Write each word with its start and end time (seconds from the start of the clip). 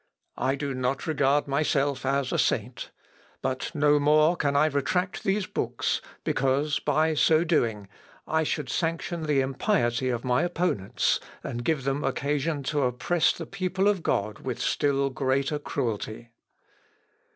I 0.39 0.55
do 0.55 0.73
not 0.73 1.05
regard 1.05 1.47
myself 1.47 2.07
as 2.07 2.31
a 2.31 2.39
saint; 2.39 2.89
but 3.43 3.69
no 3.75 3.99
more 3.99 4.35
can 4.35 4.55
I 4.55 4.65
retract 4.65 5.23
these 5.23 5.45
books: 5.45 6.01
because, 6.23 6.79
by 6.79 7.13
so 7.13 7.43
doing, 7.43 7.87
I 8.27 8.41
should 8.41 8.67
sanction 8.67 9.27
the 9.27 9.41
impiety 9.41 10.09
of 10.09 10.25
my 10.25 10.41
opponents, 10.41 11.19
and 11.43 11.63
give 11.63 11.83
them 11.83 12.03
occasion 12.03 12.63
to 12.73 12.81
oppress 12.81 13.31
the 13.31 13.45
people 13.45 13.87
of 13.87 14.01
God 14.01 14.39
with 14.39 14.59
still 14.59 15.11
greater 15.11 15.59
cruelty. 15.59 16.31